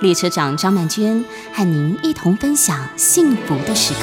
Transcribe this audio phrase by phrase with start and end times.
[0.00, 4.00] 列车长张曼娟和您一同分享幸福的时刻。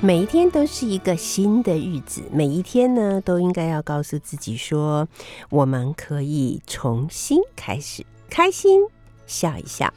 [0.00, 5.08] 每一天都是一个新的日子，每一天呢都应该要告诉自己说，
[5.48, 8.82] 我们可以重新开始，开心。
[9.26, 9.90] 笑一笑，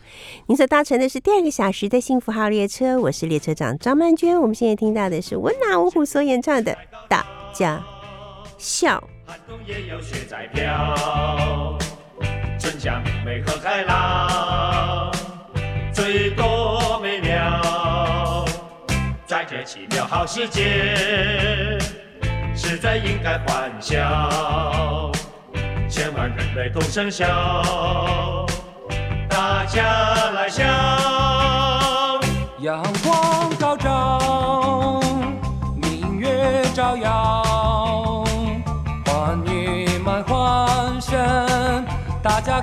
[0.46, 4.40] 您所搭乘的是第二个小时的幸福号列车，我是列车长张曼娟。
[4.40, 6.72] 我们现在听到的是温拿五虎所演唱的
[7.10, 7.84] 《大家
[8.58, 9.04] 笑》。
[9.30, 11.78] 寒冬也有雪在飘，
[12.68, 15.10] 春夏梅和开朗，
[15.94, 18.44] 最多美妙。
[19.26, 21.80] 在这奇妙好世界，
[22.54, 25.10] 实在应该欢笑，
[25.90, 28.46] 千万人类同声笑。
[29.30, 30.66] 大家来笑，
[32.60, 33.37] 阳光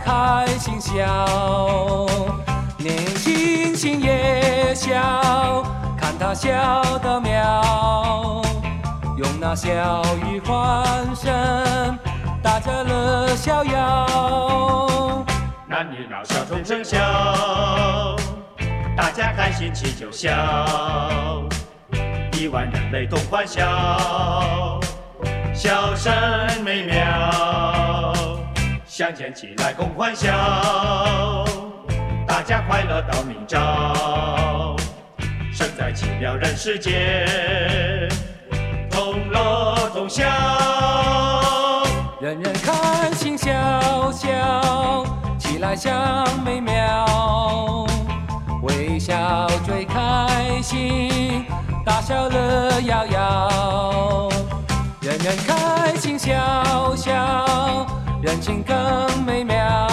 [0.05, 2.07] 开心笑，
[2.77, 5.65] 年轻轻也笑，
[5.97, 8.43] 看他笑得妙，
[9.17, 10.85] 用那笑语欢
[11.17, 11.99] 声，
[12.43, 15.25] 大家乐逍遥。
[15.67, 16.99] 男女老少同声笑，
[18.95, 20.31] 大家开心起就笑，
[22.33, 24.79] 亿万人类同欢笑，
[25.55, 26.13] 笑声
[26.63, 26.95] 美妙，
[28.97, 30.31] 相见起来共欢笑，
[32.29, 34.77] 大家快乐到明朝，
[35.53, 36.37] 生在奇妙。
[36.37, 38.09] 人世间，
[38.89, 40.23] 同乐同笑，
[42.21, 43.53] 人人开心笑
[44.13, 45.05] 笑。
[45.41, 45.93] 起来想
[46.45, 47.85] 美妙，
[48.63, 51.45] 微笑最开心，
[51.85, 54.29] 大笑乐摇摇，
[55.01, 57.85] 人人开心笑笑，
[58.25, 59.87] 人情更美妙。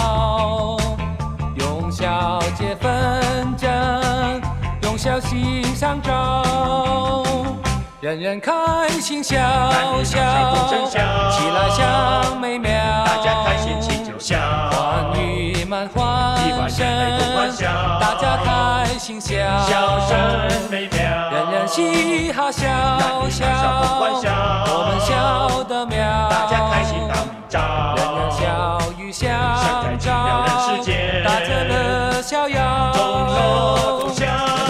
[1.56, 3.68] 用笑解纷争，
[4.80, 7.22] 用笑欣赏朝，
[8.00, 9.36] 人人开心笑
[10.02, 10.18] 笑，
[11.30, 12.72] 起来想美妙，
[13.04, 14.38] 大家开心起就笑，
[14.70, 15.62] 欢愉。
[15.68, 16.86] 满欢声，
[18.00, 20.18] 大家开心笑，笑声
[20.70, 21.00] 美妙，
[21.32, 22.66] 人人嘻哈笑
[23.28, 23.46] 笑，
[24.68, 27.94] 我们笑得妙，大家开心到明朝，
[29.12, 29.30] 相
[29.98, 30.42] 招，
[31.22, 32.62] 大家乐逍遥。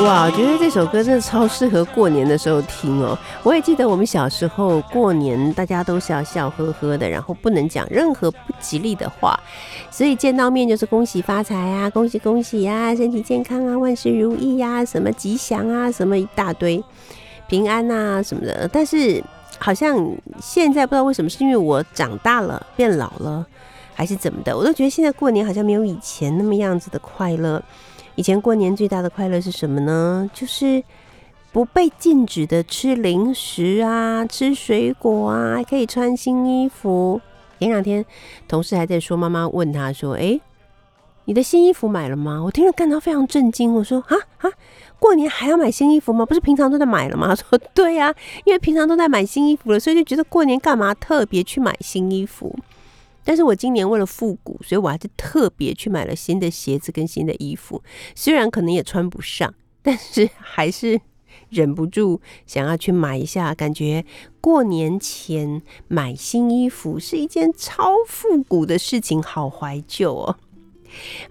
[0.03, 3.17] 哇，我觉得这首歌真的超适合过年的时候听哦。
[3.45, 9.39] 我也记得我们小时候过年，大家都是要笑呵呵的，然后不能讲任何不吉利的话，
[9.93, 16.83] 所以见到面就是恭喜发财啊，恭喜恭喜呀，身体健康啊，万事如意呀，什么吉祥啊，什么一大堆
[17.47, 18.69] 平安啊什么的。
[18.73, 19.23] 但是
[19.61, 19.97] 好像
[20.41, 23.47] 现在不知道为什么，是因为我长大了变老了，
[24.03, 27.63] 还是怎么的，我都觉得现在过年好像没有以前那么样子的快乐。
[28.17, 30.29] 以前过年最大的快乐是什么呢？
[30.35, 30.83] 就是
[31.53, 37.21] 不被禁止的吃零食啊，吃水果啊，还可以穿新衣服。
[37.61, 38.05] 前两天
[38.49, 40.41] 同事还在说，妈妈问他说：“哎，
[41.27, 43.73] 你的新衣服买了吗？”我听了感到非常震惊。
[43.73, 44.51] 我说：“啊啊，
[44.99, 46.27] 过年还要买新衣服吗？
[46.27, 48.13] 不是平常都在买了吗？”他说：“对呀，
[48.45, 52.53] 因为平常都在买新衣服了，所以就觉得过年干嘛特别去买新衣服。”
[53.25, 57.83] 但是我今年为了复古，所以我还是特别去买了新的鞋子跟新的衣服。
[58.15, 61.01] 虽然可能也穿不上，但是还是
[61.51, 63.55] 忍不住想要去买一下。
[63.55, 64.05] 感觉
[64.41, 70.37] 过年前买新衣服是一件超复古的事情，好怀旧哦。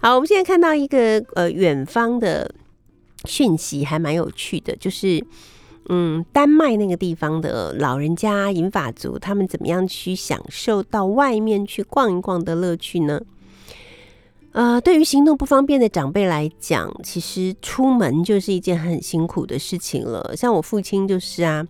[0.00, 2.54] 好，我们现在看到一个呃远方的
[3.26, 5.24] 讯息，还蛮有趣的，就是。
[5.88, 13.20] 嗯，丹麦那个地方的老人家、银发族，他们怎么样去享受到外面去逛一逛的乐趣呢？
[14.52, 20.36] 呃，对于行动不方便的长辈来讲，其实出门就是一件很辛苦的事情了。
[20.36, 21.66] 像我父亲就是啊，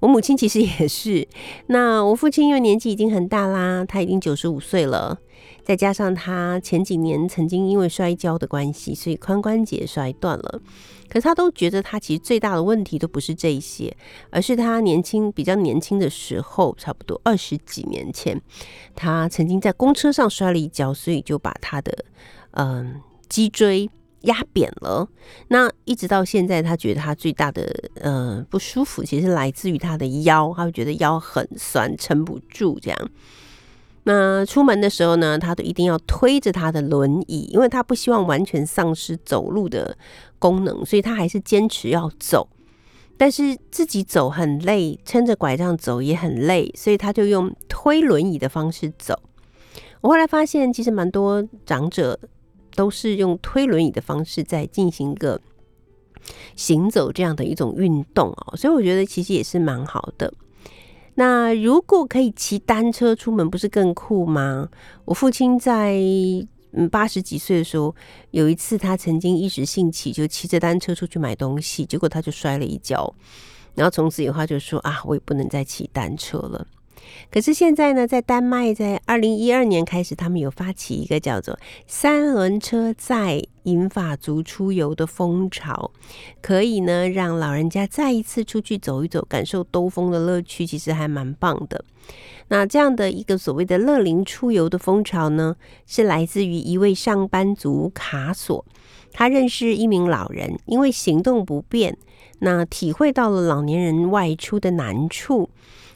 [0.00, 1.26] 我母亲其实也是。
[1.68, 5.18] 那我父亲因为年纪已经很大啦，他已经九十五岁了。
[5.62, 10.60] 再加上他前几年曾经因为摔跤的关系，所以髋关节摔断了。
[11.08, 13.96] 可是他都觉得他其实最大的问题都不是这些，
[14.30, 18.40] 而是他年轻比较年轻的时候，差不多二十几年前，
[18.94, 22.04] 他曾经在公车上摔了一跤，所以就把他的
[22.52, 23.88] 嗯脊椎
[24.22, 25.08] 压扁了。
[25.48, 33.10] 那一直到现在，他觉得他最大的呃不舒服，其实来自于他的腰，他会觉得腰很酸，撑不住这样。
[34.10, 39.98] 那出门的时候呢，他都一定要推着他的轮椅，因为他不希望完全丧失走路的
[40.38, 42.48] 功能，所以他还是坚持要走。
[43.18, 49.20] 但是自己走很累，撑着拐杖走也很累，所以他就用推轮椅的方式走。
[50.00, 52.18] 我后来发现，其实蛮多长者
[52.74, 55.38] 都是用推轮椅的方式在进行一个
[56.56, 60.32] 行走这样的一种运动哦，所以我觉得其实也是蛮好的。
[61.18, 64.68] 那如果可以骑单车出门，不是更酷吗？
[65.04, 65.96] 我父亲在
[66.70, 67.92] 嗯八十几岁的时候，
[68.30, 73.12] 有一次他曾经一时兴起，就骑着单车出去买东西，结果他就摔了一跤，
[73.74, 76.64] 然后从此以后就说啊，我也不能再骑单车了。
[77.32, 85.90] 可是现在呢，在丹麦，在二零一二年开始，他们有发起一个叫做“三轮车载银发族出游”的风潮，
[86.40, 91.84] 可以呢让老人家再一次出去走一走，感受兜风的乐趣，其实还蛮棒的。
[92.48, 95.56] 那这样的一个所谓的乐龄出游的风潮呢，
[95.86, 98.64] 是来自于一位上班族卡索，
[99.12, 101.98] 他认识一名老人，因为行动不便，
[102.38, 105.50] 那体会到了老年人外出的难处。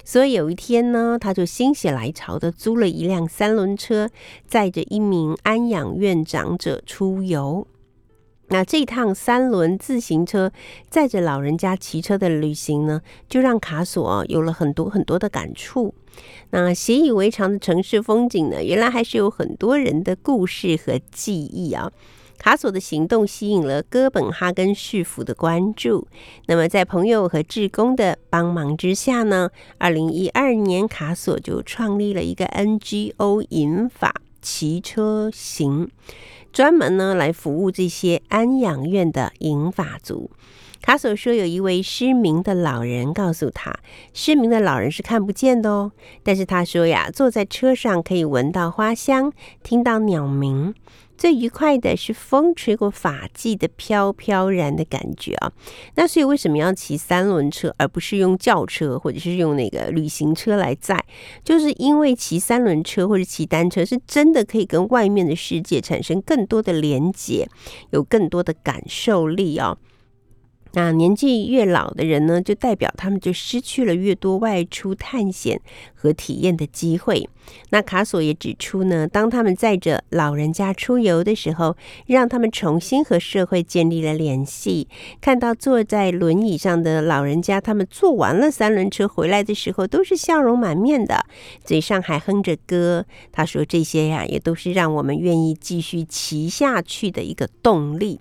[0.05, 4.11] 所以有一天呢，他就心血来潮的租了一辆三轮车，
[4.47, 7.67] 载着一名安养院长者出游。
[8.49, 10.53] 那这趟三轮自行车
[10.91, 15.95] 载着老人家骑车的旅行呢，就让卡索有了很多很多的感触。
[16.51, 21.91] 那习以为常的城市风景呢，原来还是有很多人的故事和记忆啊。
[22.43, 26.09] 卡索的行动吸引了哥本哈根市府的关注。
[26.49, 35.89] 那么，在朋友和志工的帮忙之下呢，二零一二年，卡索就创立了一个 NGO“ 银法骑车行”，
[36.53, 40.29] 专门呢来服务这些安养院的银发族。
[40.83, 43.73] 卡索说，有一位失明的老人告诉他，
[44.13, 45.93] 失明的老人是看不见的哦。
[46.25, 50.75] 但是他说呀，坐在车上可以闻到花香，听到鸟鸣。
[51.17, 55.53] 最愉快的是风吹过发髻的飘飘然的感觉啊！
[55.95, 61.05] 那所以为什么要骑三轮车，而不是用轿车或者是用那个旅行车来载？
[61.45, 67.49] 就是因为骑三轮车或者骑单车是真的可以跟外面的世界产生更多的连接，
[67.91, 69.77] 有更多的感受力啊！
[70.73, 75.61] 那年纪越老的人呢，就代表他们就失去了越多外出探险
[75.95, 77.29] 和体验的机会。
[77.71, 81.77] 那卡索也指出呢，当他们载着老人家出游的时候，
[82.07, 84.89] 让他们重新和社会建立了联系。
[85.21, 91.27] 看到坐在轮椅上的老人家，他们坐完了三轮车回来的时候，都是笑容满面的，
[91.65, 93.05] 嘴上还哼着歌。
[93.31, 98.21] 他说这些呀，也都是让我们愿意继续骑下去的一个动力。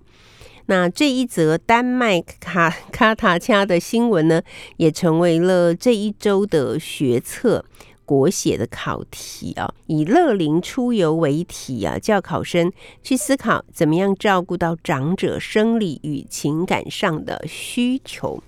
[0.71, 4.41] 那这一则丹麦卡卡塔恰的新闻呢，
[4.77, 7.65] 也成为了这一周的学测
[8.05, 12.71] 国写的考题啊，以乐龄出游为题啊，叫考生
[13.03, 18.41] 去思考怎么样照顾到长者生理与情感上的需求。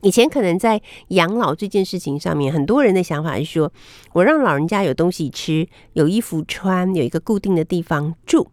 [0.00, 3.72] 以前可能在养老这件事情上面，很多人的想法是说，
[4.14, 8.48] 我让老人家有东西吃，有衣服穿，有一个固定的地方住。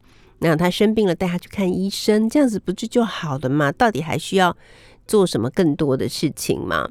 [0.47, 3.71] 那他生病了，带他去看医生，这样子不就就好了吗？
[3.71, 4.55] 到底还需要
[5.07, 6.87] 做什么更多的事情吗？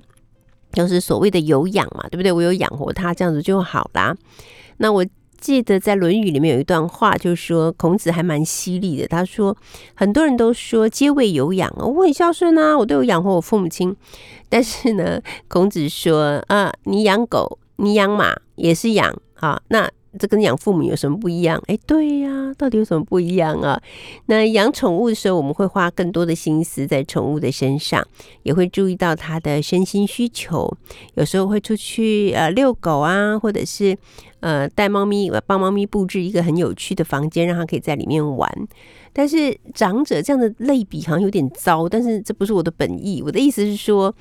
[0.73, 2.33] 就是所谓的有养嘛，对不对？
[2.33, 4.14] 我有养活他，这样子就好啦。
[4.78, 5.07] 那我
[5.38, 9.07] 记得在《论语》里面有一段话，就是说孔子还蛮犀利的。
[9.07, 9.57] 他说，
[9.95, 13.95] 很多人都说皆为有养啊，我很孝顺啊，我都有养活我父母亲。
[14.49, 19.88] 但是呢，孔子说啊，你养狗，你养马也是养啊，那。
[20.18, 21.62] 这跟养父母有什么不一样？
[21.66, 23.80] 哎，对呀，到底有什么不一样啊？
[24.26, 28.06] 那养宠物的时候，我们会花更多的心思在宠物的身上，
[28.42, 30.71] 也会注意到它的身心需求。
[31.14, 33.97] 有时候会出去呃遛狗啊，或者是
[34.40, 38.50] 呃带猫咪，帮猫咪布置一个很有趣的房间，让它可以在里面玩。
[39.16, 43.23] 但是长者这样的类比好像有点糟，但是这不是我的本意。
[43.23, 44.12] 我的意思是说，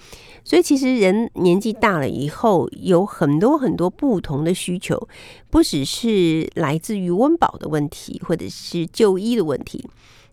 [0.43, 5.09] 所以其实人年纪大了以后，有很多很多不同的需求，
[5.49, 9.83] 不只是来自于温饱的问题，或者是就医的问题，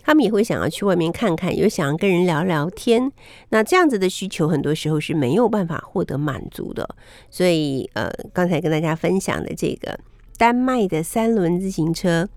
[0.02, 3.10] 他们也会想要去外面看看，有想要跟人聊聊天。
[3.48, 6.86] 那这样子的需求，很多时候是没有办法获得满足的。
[7.30, 9.98] 所以，呃，刚才跟大家分享的这个
[10.36, 12.28] 丹麦的三轮自行车。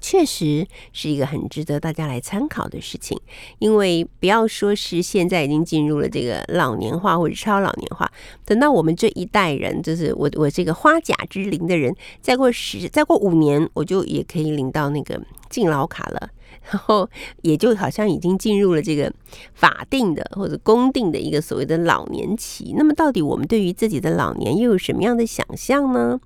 [0.00, 3.18] 确实是一个很值得大家来参考的事情，
[3.58, 8.10] 因为不要说是现在已经进入了这个老年化或者超老年化，
[8.44, 16.30] 等到我们这一代人，就是我我这个花甲之龄的人，再过十再过五年，我就也可以领到那个敬老卡了。
[16.70, 17.08] 然后
[17.42, 19.12] 也就好像已经进入了这个
[19.52, 22.74] 法定的或者公定的一个所谓的老年期。
[22.76, 26.20] 那么，到底我们对于自己的老年又有什么样的想象呢？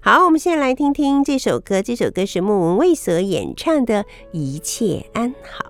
[0.00, 1.82] 好，我们现在来听听这首歌。
[1.82, 5.66] 这首歌是莫文蔚所演唱的《一切安好》。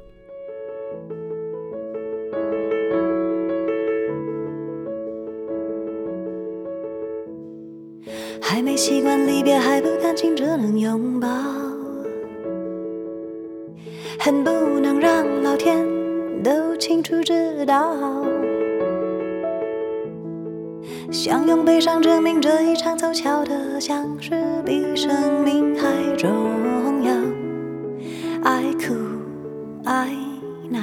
[8.41, 11.29] 还没习惯离别，还不敢亲只能拥抱，
[14.19, 15.87] 恨不能让老天
[16.43, 17.97] 都清楚知道，
[21.11, 24.33] 想用悲伤证明这一场凑巧的相识
[24.65, 26.31] 比生命还重
[27.05, 27.15] 要。
[28.43, 28.95] 爱哭
[29.85, 30.11] 爱
[30.71, 30.81] 闹，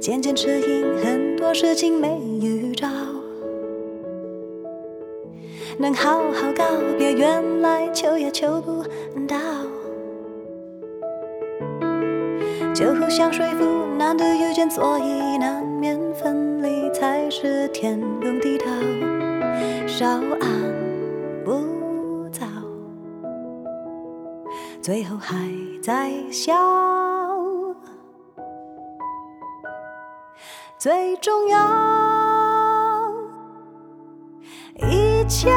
[0.00, 2.88] 渐渐适应很多事情没预兆。
[5.78, 6.64] 能好好告
[6.98, 8.82] 别，原来求也求不
[9.26, 9.36] 到，
[12.82, 18.66] 就互相说服，难得遇见，所以难免分离，才是天公地道，
[19.86, 20.08] 稍
[20.40, 20.50] 安
[21.46, 22.44] 勿躁，
[24.82, 25.36] 最后还
[25.80, 26.52] 在笑，
[30.76, 31.58] 最重要。
[34.90, 35.48] 一切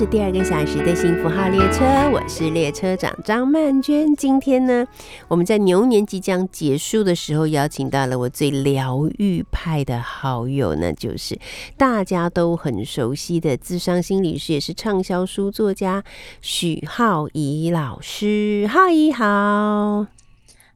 [0.00, 4.16] 是第二个小时的幸福号列车，我是列车长张曼娟。
[4.16, 4.86] 今天呢，
[5.28, 11.38] 我们在牛年即将结束的时候，邀请到了我最疗愈派的好友，那就是
[11.76, 16.02] 大家都很熟悉的智商心理师，也是畅销书作家
[16.40, 18.66] 许浩怡老师。
[18.70, 20.06] 浩怡好。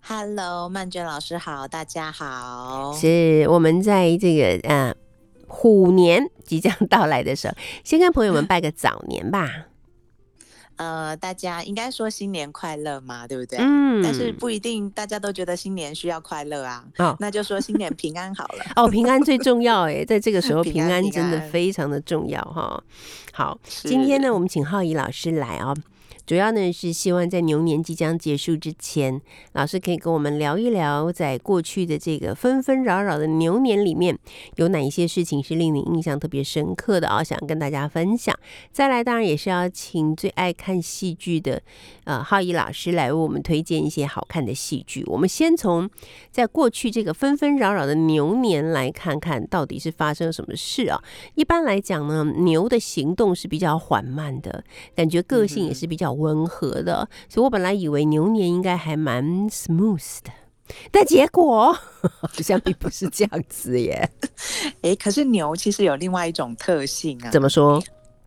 [0.06, 2.92] Hello，曼娟老师好，大家好。
[2.92, 4.94] 是我们在这个呃
[5.54, 9.48] 虎年即将到来的时候，先跟朋友们拜个早年吧。
[10.76, 13.58] 呃，大家应该说新年快乐嘛，对不对？
[13.60, 16.84] 嗯但是不一定大家都觉得新年需要快乐啊。
[16.98, 18.64] 哦那就说新年平安好了。
[18.74, 22.82] 哦，平安最重要哎， 在这个时候平安真的非常的重要哈。
[23.32, 25.76] 好，今天呢，我们请浩怡老师来哦。
[26.26, 29.20] 主要呢是希望在牛年即将结束之前，
[29.52, 34.18] 老师可以跟我们聊一聊，在过去的这个纷纷扰扰的牛年里面，
[34.56, 38.34] 有哪一些事情是令你印象特别深刻的啊、想跟大家分享。
[38.72, 41.60] 再来，当然也是要请最爱看戏剧的
[42.04, 45.04] 呃浩怡老师来为我们推荐一些好看的戏剧。
[45.06, 45.90] 我们先从
[46.30, 50.98] 在过去这个纷纷扰扰的牛年来看看到底是发生了什么事啊？
[51.34, 54.64] 一般来讲呢，牛的行动是比较缓慢的，
[54.94, 60.30] 感觉个性也是比较温和的，所以我本来以为牛年应该还蛮 smooth 的。
[60.90, 64.10] 但结果 好像并不是这样子耶？
[64.80, 67.82] 哎，可是牛其实有另外一种特性啊，怎么说？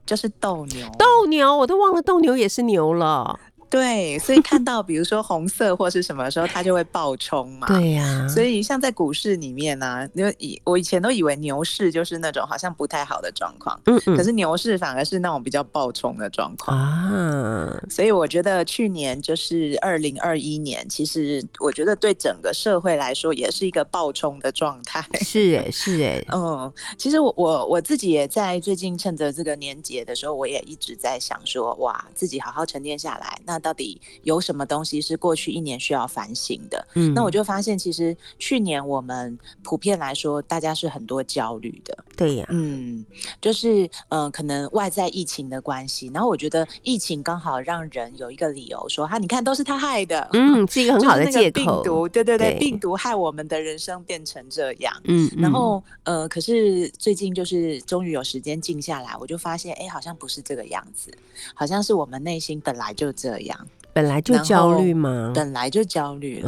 [0.05, 0.87] 就是斗牛。
[0.99, 3.39] 斗牛，我都忘了斗牛也是牛了。
[3.69, 7.67] 对，所以看到比如说红色或是什么时候，它就会爆冲嘛。
[7.67, 16.77] 对呀、所以像在股市里面呢、因为以我以前都以为牛市就是那种好像不太好的状况，嗯嗯可是牛市反而是那种比较爆冲的状况。
[16.77, 25.05] 啊，所以我觉得去年就是二零二一年，其实我觉得对整个社会来说也是一个爆冲的状态。
[25.21, 36.87] 是哎是哎，嗯，其实我我我自己也在最近趁着这个年节的时候，我也一直在想说，哇，自己好好沉淀下来，那到底有什么东西是过去一年需要反省的？
[36.95, 41.97] 嗯那我就发现，其实去年我们普遍来说，大家是很多焦虑的。
[42.15, 43.05] 对呀、嗯，
[43.41, 51.57] 就是嗯、呃可能外在疫情的关系，然后我觉得疫情刚好让人有一个理由说，哈，你看都是他害的，嗯，是一个很 好的借口。
[51.57, 54.93] 病毒，对对对，对病毒害我们的人生变成这样。
[55.03, 61.11] 嗯，嗯然后呃，可是最近就是终于有时间静下来，我就发现，哎，好像不是这个样子，
[61.53, 63.46] 好像是我们内心本来就这样，
[63.93, 65.31] 本来就焦虑嘛。
[65.33, 66.43] 本来就焦虑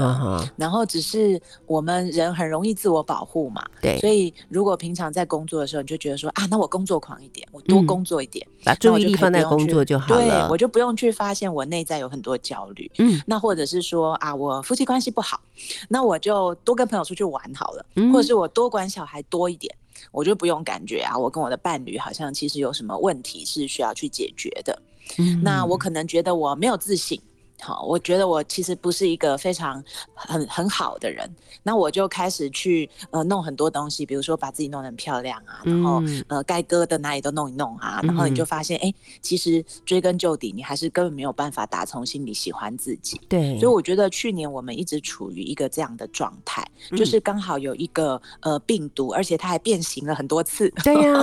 [0.56, 12.92] 然后只是我们人很容易自我保护嘛，对，所以如果平常在工作的时候，你就觉得说啊，那我工作狂一点，我多嗯工作一点，把那我就可以注意力放在工作就好了对，我就不用去发现我内在有很多焦虑。
[13.00, 15.42] 嗯那或者是说啊，我夫妻关系不好，
[15.88, 19.74] 那我就多跟朋友出去玩好了，嗯或者是我多管小孩多一点。
[20.12, 24.82] 我就不用感觉啊，我跟我的伴侣好像其实有什么问题是需要去解决的。
[25.18, 27.20] 嗯那我可能觉得我没有自信，
[27.62, 31.30] 好，我觉得我其实不是一个非常很很好的人，
[31.64, 36.24] 那我就开始去呃弄很多东西，比如说把自己弄得很漂亮啊，然后、嗯。
[36.28, 38.46] 呃该割的哪里都弄一弄啊，然后你就嗯。
[38.46, 43.20] 发现，哎、其实追根究底，你还是根本没有办法打从心里喜欢自己。
[43.28, 51.14] 对，所以我觉得去年我们一直处于一个这样的状态，就是刚好有一个呃病毒，而且它还变形了很多次， 对呀、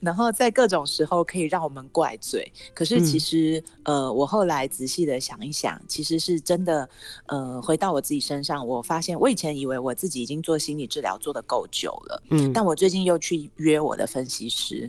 [0.00, 2.50] 然后在各种时候可以让我们怪罪。
[2.74, 3.20] 可是其嗯。
[3.20, 6.88] 实、呃，我后来仔细的想一想，其实是真的
[7.26, 14.88] 呃，回到我自己身上，我发现我以前以为我自己已经做心理治疗做的够久了，嗯，但我最近又去约我的分析师，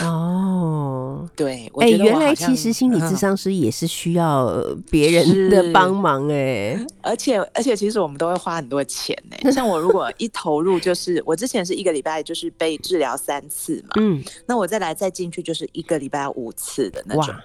[0.00, 3.08] 哦， 对我哎、原来其实心理嗯。
[3.08, 9.50] 咨商师也是需要呃别人的帮忙哎、而 且而且，其实我们都会花很多钱呢。
[9.50, 17.44] 像我如果一投入，就是我之前是一个礼拜就是被治疗三次嘛，嗯，那我再来再进去就是一个礼拜五次的那种哇。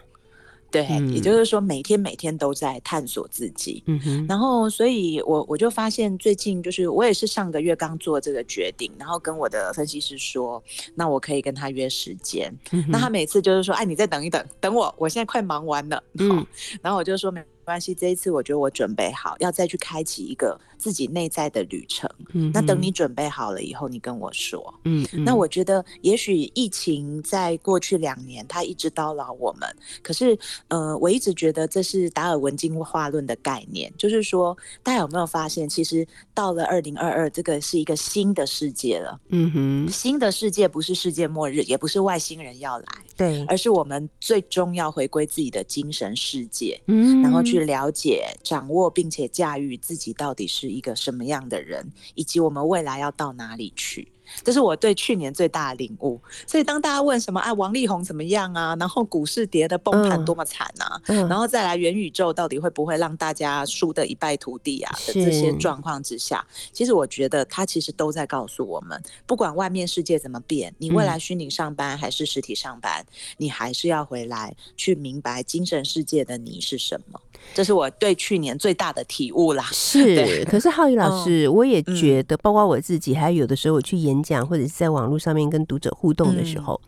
[0.73, 3.83] 对，嗯也就是说每天每天都在探索自己。
[3.85, 10.61] 嗯哼，然后，所以我我就发现最近就是我也是上个月刚做这个决定，然后跟我的分析师说，
[10.95, 12.51] 那我可以跟他约时间。
[12.71, 16.03] 嗯那他每次就是说，哎，你再等一等，等我，我现在快忙完了。
[16.17, 16.47] 嗯嗯，
[16.81, 22.09] 然后我就说没关系，这一次我觉得我准备好，要再去开启一个自己内在的旅程。
[22.33, 24.73] 嗯那等你准备好了以后，你跟我说。
[24.85, 29.67] 嗯，嗯那我觉得，也许疫情在过去两年，它一直叨扰我们。
[30.01, 39.19] 可是，呃，我一直觉得这是达尔文进化论的概念，就是说，大家有没有发现，其实到了二零二二，这个是一个新的世界了。
[39.29, 46.79] 嗯哼，新的世界不是世界末日，也不是外星人要来，对，而是我们最终要回归自己的精神世界。
[46.87, 54.12] 嗯然后去了解、掌握并且驾驭自己到底是一个什么样的人，以及我们未来要到哪里去。
[54.43, 56.19] 这是我对去年最大的领悟。
[56.47, 73.05] 所以当大家问什么啊，王力宏怎么样啊，然后股市跌的崩盘嗯多么惨啊，嗯然后再来元宇宙到底会不会让大家输得一败涂地啊的这些状况之下，其实我觉得它其实都在告诉我们，不管外面世界怎么变，你未来虚拟上班还是实体上班，
[73.37, 77.19] 你还是要回来去明白精神世界的你是什么。
[77.53, 79.67] 这是我对去年最大的体悟啦。
[79.73, 86.81] 是，对可是浩宇老师，我也嗯觉得，包括我自己，还有有的时候我去演讲或者是在网络上面跟读者互动的时嗯候，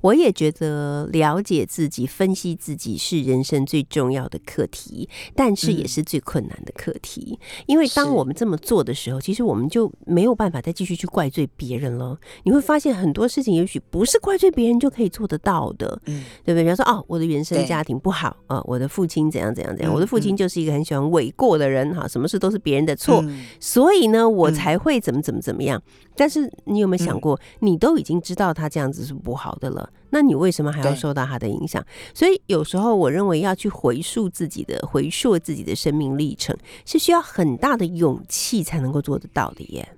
[0.00, 7.38] 我也觉得了解自己、分析自己是人生最重要的课题，但是也嗯是最困难的课题。
[7.66, 12.18] 因为当我们这么做的时候，其实我们就没有办法再继续去怪罪别人了。
[12.44, 16.00] 你会发现很多事情，也许不是怪罪别人就可以做得到的。
[16.06, 16.62] 嗯，对不对？
[16.62, 25.82] 比方说，哦，我的原生家庭不好啊、我的父亲怎样怎样怎样，嗯我的父亲嗯就是一个很喜欢诿过的人哈，什么事都是别人的错，嗯所以呢，我嗯才会怎么怎么怎么样。
[26.16, 31.84] 但是你有没有想嗯过，你都已经知道他这样子是不好的了，那你为什么还要受到他的影响？
[32.14, 39.88] 所以有时候我认为要去回溯自己的回溯自己的生命历程，是需要很大的勇气才能够做得到的耶。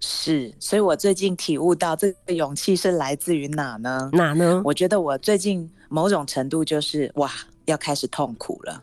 [0.00, 4.10] 是，所以我最近体悟到，这个勇气是来自于哪呢？
[4.12, 4.60] 哪呢？
[4.64, 7.30] 我觉得我最近某种程度就是哇，
[7.66, 8.82] 要开始痛苦了。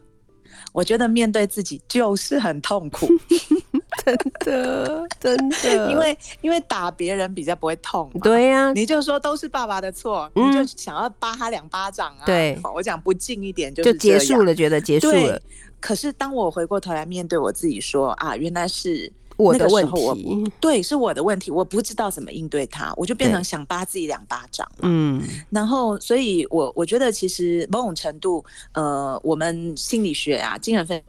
[0.71, 3.07] 我觉得面对自己就是很痛苦，
[4.05, 8.21] 真的，真的，因为因为打别人比较不会痛嘛。
[8.23, 12.25] 对呀、你就说都是爸爸的错，嗯你就想要扒他两巴掌啊。
[12.25, 14.19] 对我讲不近一点就就结。
[14.19, 15.41] 束了，觉得结束对了，
[15.79, 20.51] 可是当我回过头来面对我自己说啊，原来是我的问题。
[20.59, 24.81] 对是我的问题，我不知道怎么应对他，我就变成想扒自己两巴掌嘛。
[24.83, 31.01] 嗯，然后，所以我我觉得其实某种程度，呃，我们心理学啊，精神分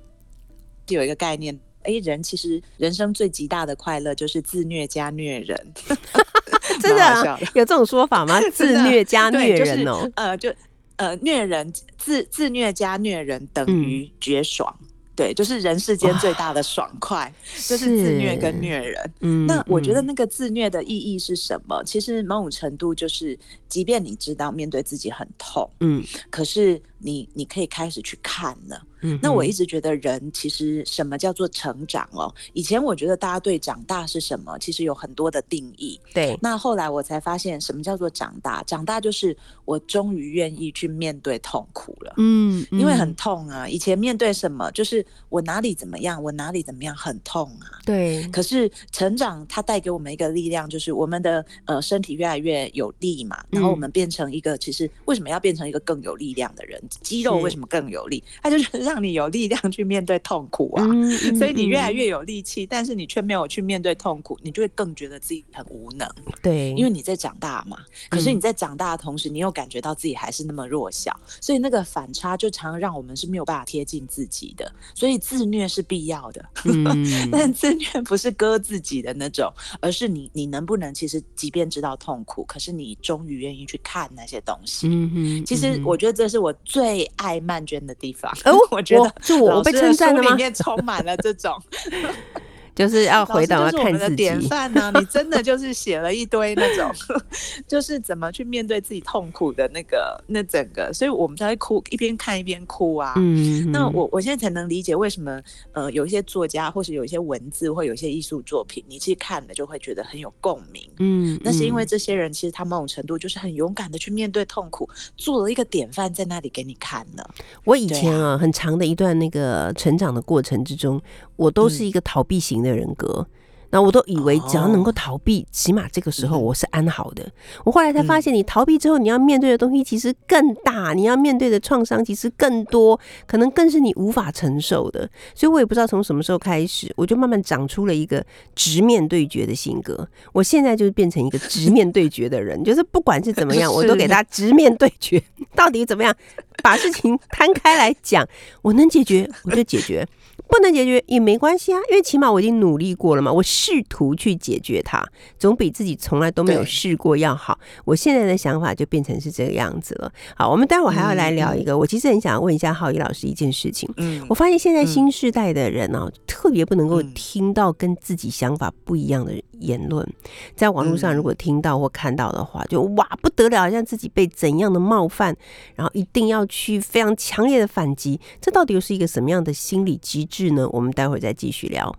[0.86, 1.58] 析有一个概念。
[1.82, 5.72] 哎，人其实人生最极大的快乐就是自虐加虐人，
[6.80, 8.40] 真的、有这种说法吗？
[8.52, 10.52] 自虐加对就是虐人哦、呃，就
[10.96, 14.74] 呃虐人自自虐加虐人等于绝爽，
[15.14, 17.32] 对，就是人世间最大的爽快，
[17.68, 19.12] 就是自虐跟虐人。
[19.20, 21.82] 嗯那我觉得嗯那个自虐的意义是什么？
[21.84, 28.82] 其实某种程度就是，即便你知道面对自己很痛，嗯可是你你可以开始去看了。
[29.02, 32.34] 嗯，那我一直直觉得人其实什么叫做成长哦？
[32.54, 36.00] 以前我觉得大家对长大是什么，其实有很多的定义。
[36.14, 38.62] 对那后来我才发现，什么叫做长大？
[38.64, 42.14] 长大就是我终于愿意去面对痛苦了。
[42.16, 47.80] 嗯，因为很嗯痛啊，以前面对什么就是我哪里怎么样，我哪里怎么样，很痛啊。
[47.84, 56.80] 对，可是成长它带给我们一个力量，就是我们的呃身体越来越有力嘛，然后我嗯们变成一个其实为什么要变成一个更有力量的人？
[57.00, 58.22] 肌肉为什么更有力？
[58.42, 60.84] 它就是让你有力量去面对痛苦啊。
[60.84, 66.08] 嗯嗯所以你越来嗯越有力气，但是你却没有去面对痛苦，你就会更觉得自己很无能，
[66.42, 67.78] 对，因为你在长大嘛。
[68.08, 74.70] 可是嗯你在长大的同时，你又感觉到自己还是那么弱小，所以那个反差就常常让我们是没有办法贴近自己的。
[74.94, 84.88] 所以自虐是必要的，嗯 但自虐不是割自己的那种，而是你你能不能其实即便知道痛苦，可是你终于愿意去看那些东西。
[84.88, 88.31] 嗯嗯其实嗯我觉得这是我最爱漫娟的地方。
[88.44, 90.37] 哦 我觉得是我我被称赞的书里？
[90.37, 91.61] 面充满了这种。
[92.74, 96.90] 就是要回到看自己，典范呢、 你真的就是写了一堆那种，
[97.66, 103.14] 就是怎么去面对自己痛苦的那个那整个，所以我们才会哭，一边看一边哭啊。
[103.16, 105.40] 嗯，那我我现在才能理解为什么
[105.72, 110.88] 呃有一些作家或是有一些文字或有一些艺术作品，你去看了就会觉得很有共鸣。
[110.98, 117.30] 嗯，那是因为嗯这些人其实他某种程度就是很勇敢的去面对痛苦，做了一个典范在那里给你看了。
[117.64, 121.00] 我以前啊，很长的一段那个成长的过程之中，
[121.37, 123.26] 我都是嗯一个逃避型的人格。
[123.72, 127.24] 那我都以为只要能够哦逃避，起码这个时候嗯我是安好的。
[127.64, 135.08] 我后来才发嗯现，你逃避之后，你要面对的东西其实更大，你要面对的创伤其实更多，可能更是你无法承受的。
[135.36, 140.08] 所以我也不知道从什么时候开始，我就慢慢长出了一个直面对决的性格。
[140.32, 145.22] 我现在就是变成一个直面对决的人，就是不管是怎么样，我都给他直面对决，
[145.54, 146.12] 到底怎么样，
[146.60, 148.26] 把事情摊开来讲，
[148.62, 150.04] 我能解决我就解决，
[150.48, 155.05] 不能解决也没关系啊，因为起码我已经努力过了嘛，我试图去解决它，
[155.38, 157.59] 总比自己从来都没有试过要好。
[157.85, 160.12] 我现在的想法就变成是这个样子了。
[160.37, 163.88] 好，我们待会儿还要来聊一个，我其实很想问一下浩一老师一件事情。
[163.96, 170.07] 嗯我发现现在嗯新时代的人哦，特别不能够嗯听到跟自己想法不一样的言论，
[170.55, 175.37] 在网络上嗯如果听到或看到的话，就哇不得了，好像自己被怎样的冒犯，
[175.74, 180.68] 然后一定要去非常强烈的反击，这到底又是一个什么样的心理机制呢？
[180.70, 181.94] 我们待会儿再继续聊。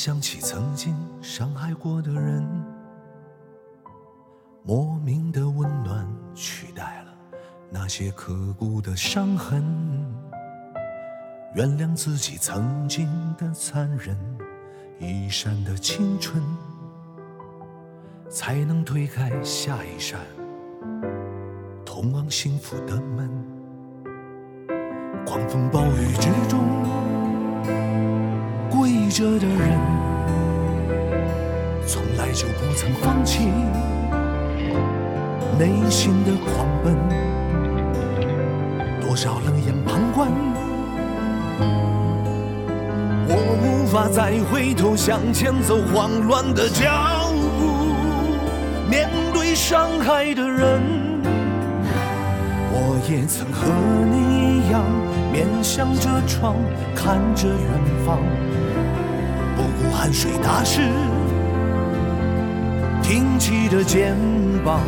[0.00, 2.48] 想起曾经伤害过的人，
[4.62, 7.12] 莫名的温暖取代了
[7.68, 9.60] 那些刻骨的伤痕。
[11.52, 14.16] 原谅自己曾经的残忍，
[15.00, 16.40] 一闪的青春，
[18.30, 20.20] 才能推开下一扇
[21.84, 23.28] 通往幸福的门。
[25.26, 26.78] 狂风暴雨之中。
[29.08, 29.78] 着的人，
[31.86, 33.48] 从来就不曾放弃
[35.58, 36.94] 内心的狂奔。
[39.00, 40.28] 多少冷眼旁观，
[43.26, 47.94] 我无法再回头向前走，慌乱的脚步。
[48.88, 50.82] 面对伤害的人，
[52.70, 53.66] 我也曾和
[54.06, 54.84] 你一样，
[55.32, 56.54] 面向着窗，
[56.94, 57.56] 看着远
[58.06, 58.18] 方。
[59.92, 60.82] 汗水打湿，
[63.02, 64.16] 挺起的肩
[64.64, 64.80] 膀。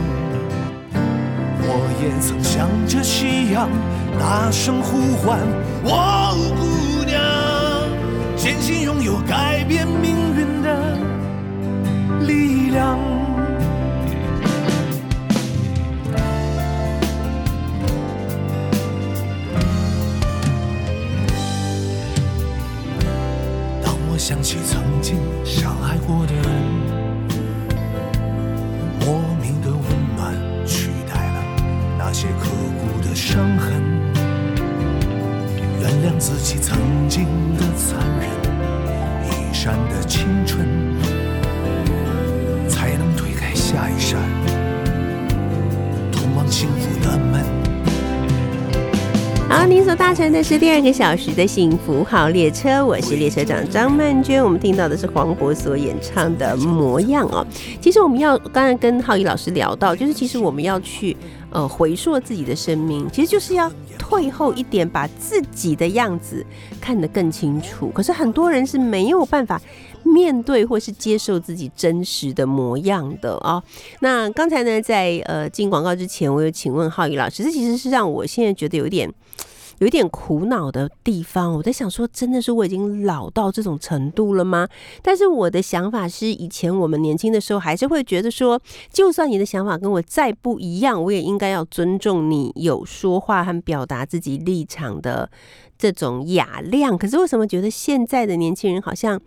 [1.63, 1.69] 我
[2.03, 3.69] 也曾向着夕阳
[4.19, 5.39] 大声呼唤，
[5.83, 7.21] 我姑娘，
[8.37, 10.99] 坚信拥有改变命运的
[12.27, 13.10] 力量。
[49.71, 54.43] 您所搭乘的是第二个小时的幸福号列车，我是列车长张曼娟。
[54.43, 57.47] 我们听到的是黄渤所演唱的《模样》哦。
[57.81, 61.17] 其实我们要刚才跟浩宇老师聊到，就是其实我们要去
[61.51, 66.45] 呃回溯自己的生命，其实就是要退后一点，把自己的样子
[66.81, 67.91] 看得更清楚。
[67.95, 69.63] 可是很多人是没有办法。
[70.03, 73.63] 面对或是接受自己真实的模样的啊、
[74.01, 79.13] 那刚才呢，在呃进广告之前，我有请问浩宇老师，这其实是让我现在觉得有点
[79.81, 81.55] 有点苦恼的地方。
[81.55, 84.69] 我在想说，真的是我已经老到这种程度了吗？
[85.03, 88.61] 但是我的想法是，以前我们年轻的时候，还是会觉得说，
[88.93, 95.31] 就算你的想法跟我再不一样，我也应该要尊重你有说话和表达自己立场的
[95.79, 96.97] 这种雅量。
[96.99, 99.19] 可是为什么觉得现在的年轻人好像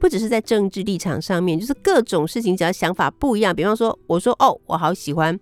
[0.00, 5.38] 不只是在政治立场上面，就是各种事情只要想法不一样，比方说，我说哦，我好喜欢。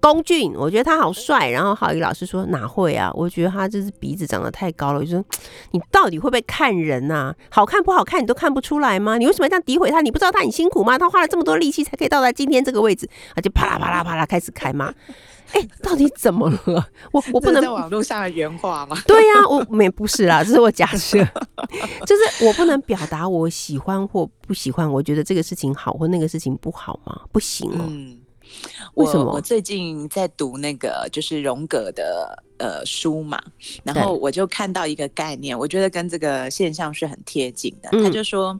[0.00, 1.50] 龚俊，我觉得他好帅。
[1.50, 3.10] 然后好一个老师说哪会啊？
[3.14, 5.00] 我觉得他就是鼻子长得太高了。
[5.00, 5.24] 我就说
[5.72, 7.34] 你到底会不会看人呐？
[7.50, 9.18] 好看不好看你都看不出来吗？
[9.18, 10.00] 你为什么要这样诋毁他？
[10.00, 10.98] 你不知道他很辛苦吗？
[10.98, 14.92] 他花了这么多力气才可以到达今天这个位置，他就啪啦啪啦啪啦开始开骂。
[15.52, 16.86] 哎，到底怎么了？
[17.10, 18.96] 我我不能在网络上的原话吗？
[19.04, 21.18] 对呀，我没不是啦，这是我假设，
[22.06, 27.22] 就是我不能表达我喜欢或不喜欢，我觉得这个事情好或那个事情不好吗？
[27.32, 27.84] 不行哦。
[27.88, 28.16] 嗯，
[28.94, 33.40] 为什么我我最近在读那个就是荣格的呃书嘛，
[33.84, 37.88] 然后我就看到一个概念，我觉得跟这个现象是很贴近的。
[37.92, 38.58] 嗯他就说，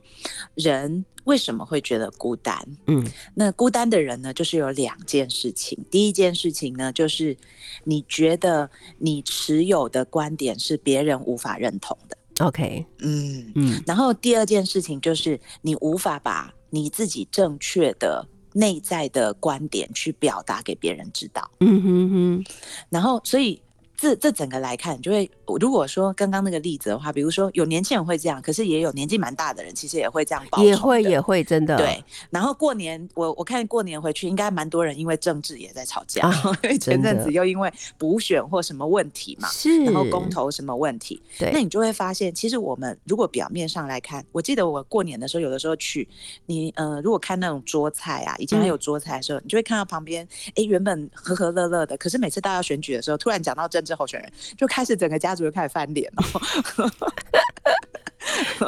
[0.55, 2.57] 人为什么会觉得孤单？
[2.87, 5.79] 嗯那孤单的人呢，就是有两件事情。
[5.90, 7.37] 第一件事情呢，就是
[7.85, 12.16] 你觉得你持有的观点是别人无法认同的。
[12.44, 21.50] ，OK，嗯，嗯然后第二件事情就是你无法把你自己正确的内在的观点去表达给别人知道。
[21.60, 22.44] 嗯哼哼，
[22.88, 23.60] 然后，所以
[24.00, 46.08] 这这整个来看，就会如果说刚刚那个例子的话，比如说有年轻人会这样，可是也有年纪蛮大的人，其实也会这样报也会也会真的对，然后过年我我看过年回去，应该蛮多人因为政治也在吵架，啊因为前阵子又因为补选或什么问题嘛，是，然后公投什么问题，对，那你就会发现，其实我们如果表面上来看，我记得我过年的时候，有的时候去
[46.46, 56.22] 你呃，如果看那种桌菜啊，以前还嗯有桌菜的时候，你就会看到旁边，哎，原本和和乐乐的，可是每次大家选举的时候，突然讲到政治候选人，就开始整个家族就开始翻脸了。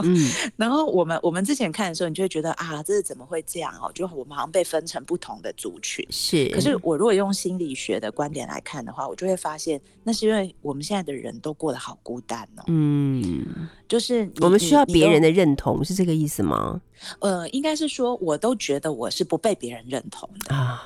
[0.02, 3.90] 嗯然后我们我们之前看的时候，你就会觉得啊，这是怎么会这样哦？
[3.94, 6.04] 就我们好像被分成不同的族群。
[6.10, 12.64] 是，可是我如果用心理学的观点来看的话，我就会发现，那是因为我们现在的人都过得好孤单哦。
[12.66, 13.46] 嗯，
[13.86, 15.22] 就是我们需要别人。
[15.22, 16.80] 的认同，是这个意思吗？
[17.20, 20.52] 呃，应该是说，我都觉得我是不被别人认同的。
[20.52, 20.82] 啊，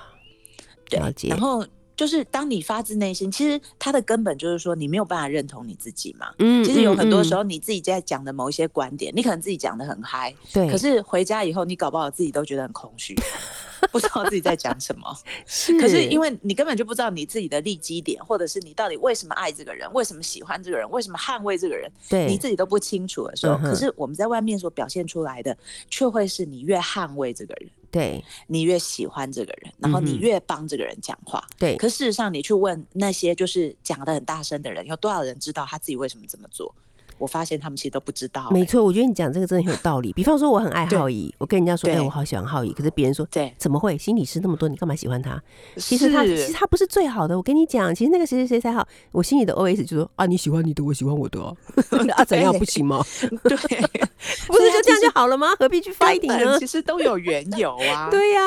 [0.91, 1.65] 对了，解然后
[1.97, 6.27] 就是当你发自内心，其实它的根本就是说，你没有办法认同你自己嘛。
[6.39, 13.15] 嗯其实有很多时候，你自己在讲的某一些观点，你可能自己讲的很嗨，对，可是回家以后，你搞不好自己都觉得很空虚，
[13.91, 15.17] 不知道自己在讲什么。
[15.47, 25.57] 是可是因为你根本就不知道你自己的利基点，或者是你到底为什么爱这个人，为什么喜欢这个人，为什么捍卫这个人，对你自己都不清楚的时候，嗯可是我们在外面所表现出来的，
[25.89, 31.43] 却会是你越捍卫这个人，对你越喜欢这个人，然后你越帮这个人讲话。
[31.59, 36.75] 对，可事实上，你去问那些就是讲的很大声的人，有多少人知道他自己为什么这么做？
[37.19, 40.13] 我发现他们其实都不知道、欸没错，我觉得你讲这个真的很有道理。
[40.13, 43.97] 比方说，我很爱对浩宇，我跟人家说，哎，对我好喜欢浩怡，可是别人说，对，怎么会？
[43.99, 45.43] 心理师那么多，你干嘛喜欢他？
[45.77, 47.37] 其实他其是实他不是最好的。
[47.37, 48.87] 我跟你讲，其实那个谁谁谁才好。
[49.13, 51.53] 我心里的 OS 就说啊，你喜欢你的，我喜欢我的啊，
[52.17, 53.03] 啊怎样不行吗？
[53.45, 53.57] 对，
[54.47, 55.55] 不是就这样就好了吗？
[55.59, 56.67] 何必去根 fighting 呢其？
[56.67, 58.09] 实都有缘由啊。
[58.11, 58.41] 对呀，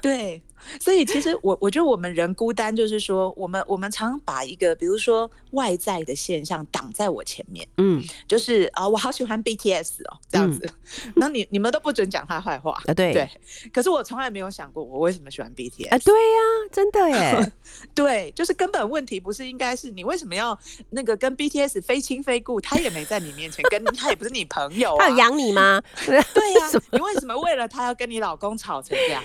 [0.00, 0.42] 对，
[0.80, 10.70] 所以其实我我觉得我们人孤单，就是说我们我们常把一个比如说外在的现象挡在我前面，嗯就是啊、我好喜欢 BTS 哦，这样子，
[11.16, 12.72] 然后你你们都不准讲他坏话。
[12.86, 13.28] 啊对对，
[13.72, 16.40] 可是我从来没有想过我为什么喜欢 BTS 啊对呀，
[16.72, 17.52] 真的耶，
[17.94, 20.58] 对，就是根本问题不是应该是你为什么要
[20.90, 25.82] 那个跟 BTS 非亲非故，他也没在你面前跟他也不是你朋友、啊，他有养你吗？
[26.06, 29.22] 对呀、 你为什么为了他要跟你老公吵成这样？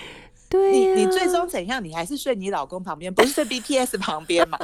[0.72, 1.82] 你你最终怎样？
[1.82, 4.58] 你还是睡你老公旁边，不是睡 BTS 旁边嘛？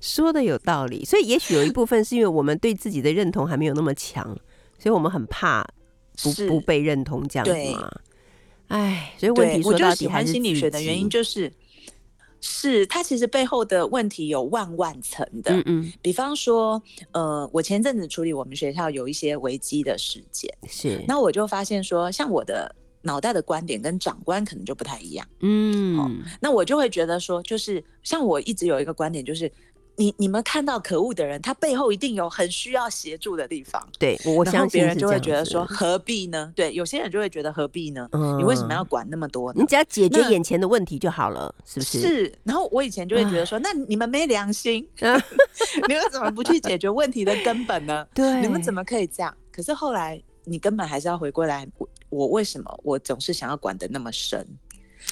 [0.00, 4.24] 说的有道理，所以也许有一部分是因为我们对自己的认同还没有那么强，
[4.78, 5.62] 所以我们很怕
[6.22, 7.90] 不不被认同这样子对嘛。
[8.68, 11.52] 哎，所以问题，说到底还是心理学的原因就是，
[12.40, 15.54] 是它其实背后的问题有万万层的。
[15.54, 16.82] 嗯嗯比方说，
[17.12, 25.26] 呃，我前阵子处理我们学校有一些危机的事件，是，那我就发现说，像我的脑袋的观点跟长官可能就不太一样。
[25.40, 29.50] 嗯那我就会觉得说，就是像我一直有一个观点，就是
[29.96, 33.86] 你你们看到可恶的人，他背后一定有很需要协助的地方。
[33.98, 36.50] 对我相信别人就会觉得说，何必呢？
[36.56, 38.08] 对，有些人就会觉得何必呢？
[38.12, 39.66] 嗯你为什么要管那么多呢你？
[39.66, 42.00] 只要解决眼前的问题就好了，是不是？
[42.00, 45.12] 是，然后我以前就会觉得说，那你们没良心， 啊
[45.86, 48.06] 你们怎么不去解决问题的根本呢？
[48.14, 49.36] 对，你们怎么可以这样？
[49.52, 51.68] 可是后来你根本还是要回过来，
[52.12, 54.46] 我我为什么我总是想要管得那么深？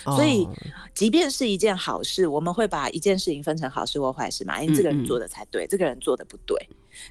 [0.05, 0.55] 所以哦
[0.95, 4.63] 即便是一件好事，我们会把一件事情分成好事或坏事嘛？
[4.63, 6.57] 因为这个人做的才对，这个人做的不对。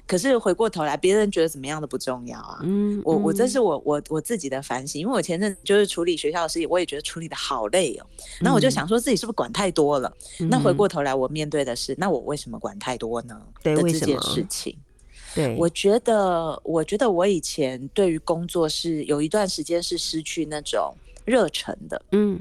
[0.06, 2.60] 可是回过头来，别人觉得怎么样都不重要啊。
[2.62, 8.06] 嗯我我这嗯是我我我自己的反省，因为我前阵子就是处理学校的事情，我也觉得处理的好累哦。
[8.40, 10.10] 那我就想说自己是不是管太多了？
[10.48, 13.38] 那回嗯过头来，我面对的是，那我为什么管太多呢？
[13.62, 14.74] 对这件事情。
[15.34, 22.02] 对，我觉得，我觉得我以前对于工作是有一段时间是失去那种热忱的。
[22.12, 22.40] 嗯。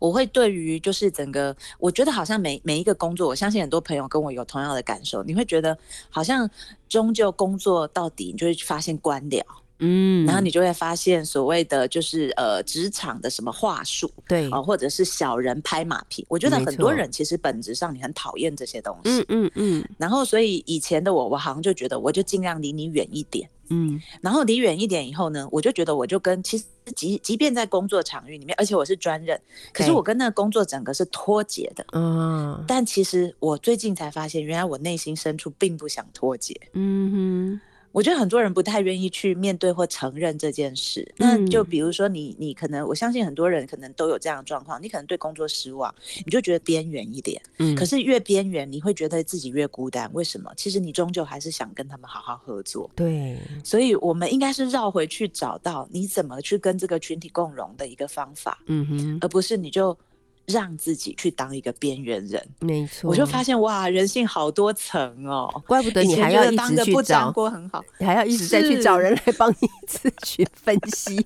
[0.00, 5.76] 我会对于就是整个，我觉得好像每每一个工作，我相信很多朋友跟我有同样的感受，你会觉得
[6.10, 6.50] 好像
[6.88, 9.40] 终究工作到底，你就会发现官僚，
[9.80, 19.20] 嗯，然后你就会发现所谓的就是呃职场的什么话术对，哦，或者是小人拍马屁，我觉得很多人其实本质上你很讨厌这些东西。
[19.20, 19.88] 嗯嗯嗯。
[19.96, 23.48] 然后，所以以前的我，我好像就觉得，我就尽量离你远一点。
[23.70, 24.00] 嗯。
[24.20, 26.64] 然后离远一点以后呢，我就觉得我就跟其实
[26.96, 29.40] 即即便在工作场域里面，而且我是专任，
[29.72, 31.84] 可是我跟那个工作整个是脱节的。
[31.92, 36.58] 嗯，但其实我最近才发现，原来我内心深处并不想脱节。
[36.72, 37.60] 嗯
[37.92, 41.06] 我觉得很多人不太愿意去面对或承认这件事。
[41.16, 47.40] 那就嗯比如说你，你可能我相信很多人可能都有这样的状况，你可能对工作失望，你就觉得边缘一点。
[47.58, 50.10] 嗯，可是越边缘，你会觉得自己越孤单。
[50.12, 50.52] 为什么？
[50.56, 52.90] 其实你终究还是想跟他们好好合作。
[52.94, 59.96] 对，所以我们应该是绕回去找到你怎么去跟这个群体共融的一个方法，嗯哼，而不是你就
[60.48, 62.44] 让自己去当一个边缘人。
[62.60, 65.62] 没错，我就发现哇，人性好多层哦。
[65.66, 71.24] 怪不得你还要一直去找粘，锅很好，你还要一直再去找人来帮你咨询分析。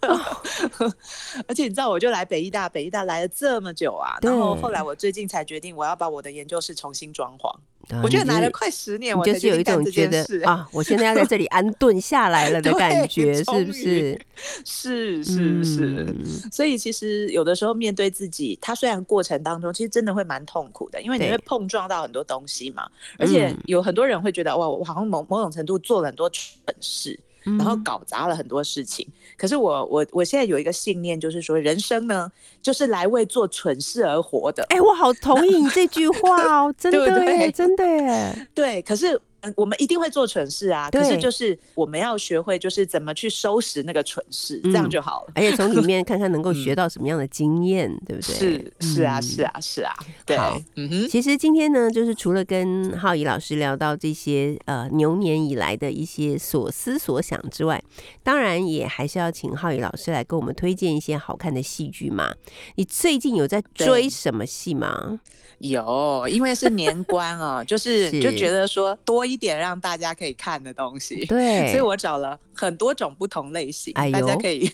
[1.46, 7.52] 而且你知道，我就来北医大，北医大来了这么久啊，然后对后来我最近才决定，我要把我的研究室重新装潢。
[7.90, 10.22] 啊我觉得来了快十年，我就是有一种觉得。
[10.44, 14.20] 啊，我现在要在这里安顿下来了的 感觉，是不 是？
[14.64, 26.46] 是是是，嗯所以其实有的时候面对自己，它虽然过程当中其实真的会蛮痛苦的，因为你会碰撞到很多东西嘛，而且嗯有很多人会觉得哇，我好像某某种程度做了很多蠢
[26.80, 27.18] 事，
[27.56, 29.06] 然后嗯搞砸了很多事情。
[29.36, 32.30] 可是我我我现在有一个信念，就是说人生呢，
[32.60, 34.64] 就是来为做蠢事而活的。
[34.70, 39.20] 哎，我好同意你这句话哦， 真的耶，对真的耶，对，可是。
[39.40, 45.32] 嗯我们一定会做蠢事啊，可是就是我们要学会，就是怎么去收拾那个蠢事，这样嗯就好了。
[45.34, 48.34] 而且从里面 看看能够学到什么样的经验，对不对？
[48.34, 49.92] 是是啊嗯是啊是啊，
[50.26, 57.82] 对好，嗯哼，其实今天呢，就是除了跟浩怡老师聊到这些呃牛年以来的一些所思所想之外，
[58.22, 62.34] 当然也还是要请浩怡老师来给我们推荐一些好看的戏剧嘛。
[62.74, 65.20] 你最近有在追什么戏吗？
[65.58, 74.66] 有，因为是年关哦，就是是就觉得说多一点让大家可以看的东西，对， 所以我找了很多种不同类型，哎呦大家可以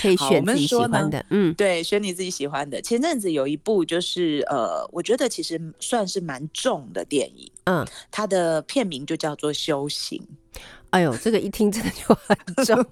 [0.00, 2.80] 可以 选自己喜欢的，嗯对选你自己喜欢的。
[2.80, 10.18] 前阵子有一部就是呃，我觉得其实算是蛮重的电影，嗯，它的片名就叫做《修行》。
[10.90, 12.86] 哎呦，这个一听真的就很重，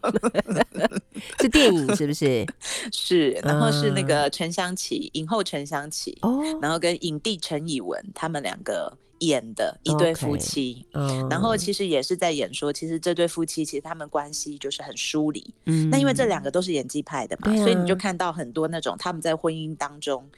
[1.41, 2.47] 是电影是不是？
[2.93, 10.87] 是，然后是那嗯个陈香琪，影后陈香琪，哦，然后跟影帝陈以文他们两个演的一对夫妻。
[10.93, 15.55] 嗯然后其实也是在演说，其实这对夫妻其实他们关系就是很疏离。
[15.67, 20.29] 嗯那因为这两个都是演技派的嘛，对所以你就啊看到很多那种他们在婚姻当中，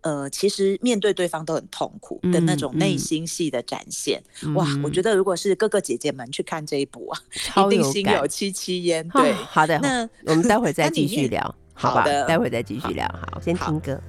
[0.00, 4.22] 呃，其实面对对方都很痛苦的那嗯种内嗯心戏的展现。
[4.54, 7.20] 哇，我觉得得如果是哥哥姐姐们去看这一部啊，
[7.66, 9.06] 一定心有戚戚焉。
[9.08, 11.42] 对，好的，那我们 待会再继续聊，
[11.74, 12.02] 好吧？
[12.02, 14.00] 好的待会再继续聊，好，先听歌。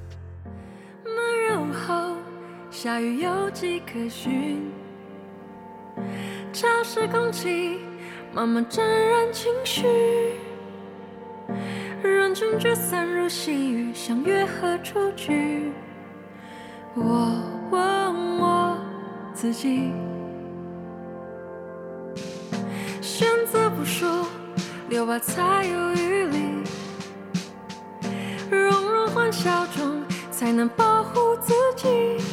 [2.81, 4.71] 下雨有迹可循，
[6.53, 7.77] 潮湿空气
[8.31, 9.85] 慢慢沾染情绪，
[12.01, 15.73] 人群聚散如细雨，相约何处去？
[16.95, 17.35] 我
[17.69, 18.77] 问我
[19.33, 19.91] 自己，
[23.01, 24.25] 选择不说，
[24.87, 26.39] 留白才有余力。
[28.49, 32.23] 融入欢笑中，才能保护自己。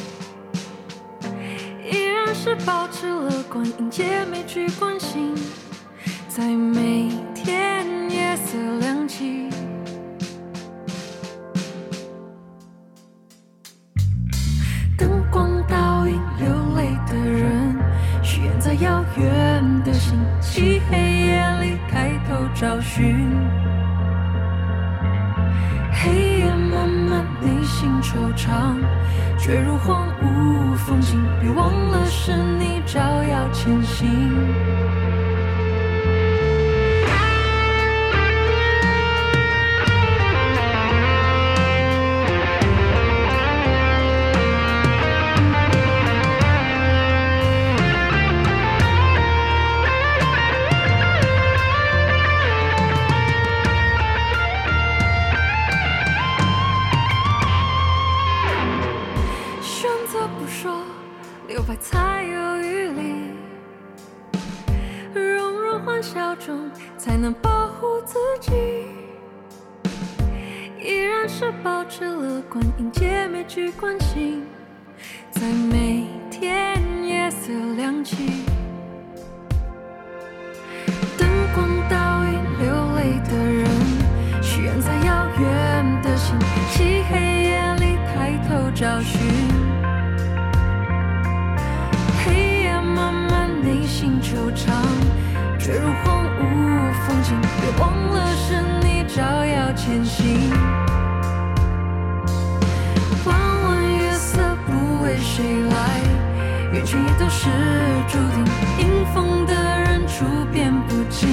[2.47, 5.35] 是保持乐观，迎接每句关心，
[6.29, 9.49] 在每天夜色亮起。
[14.97, 16.47] 灯光倒映流
[16.77, 17.75] 泪的人，
[18.23, 23.16] 许愿在遥远的星漆黑夜里抬头找寻。
[34.05, 34.36] 耀
[97.35, 100.49] 别忘了是你照耀前行。
[103.25, 105.75] 弯弯月色不为谁来，
[106.71, 107.49] 圆圈也都是
[108.07, 108.45] 注定。
[108.79, 111.27] 迎风的人处变不惊，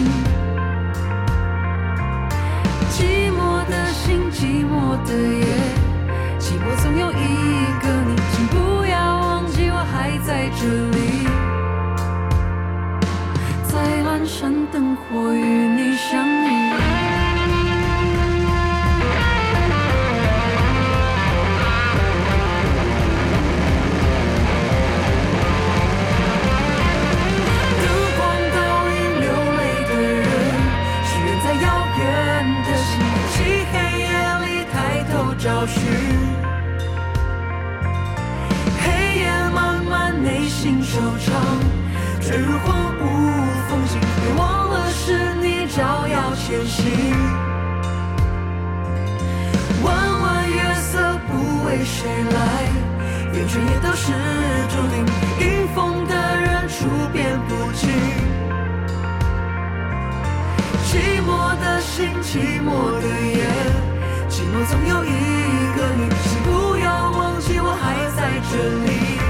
[2.90, 5.44] 寂寞的心，寂寞的夜，
[6.38, 7.14] 寂寞总有一
[7.82, 11.28] 个你，请不要忘记我还在这里，
[13.62, 13.72] 在
[14.02, 15.34] 阑珊灯火
[46.46, 46.84] 前行。
[49.82, 52.38] 弯弯月色不为谁来，
[53.32, 54.12] 圆圈也都是
[54.68, 55.06] 注定。
[55.40, 56.84] 迎风的人处
[57.14, 57.88] 变不惊，
[60.84, 60.92] 寂
[61.26, 63.46] 寞的心，寂寞的夜，
[64.28, 65.08] 寂寞总有一
[65.74, 68.52] 个你，请不要忘记我还在这
[68.84, 69.23] 里。